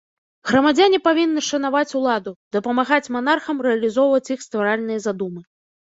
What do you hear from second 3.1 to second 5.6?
манархам рэалізоўваць іх стваральныя задумы.